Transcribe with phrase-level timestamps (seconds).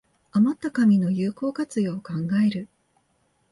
[0.31, 2.13] あまった紙の有効活用を考
[2.43, 2.67] える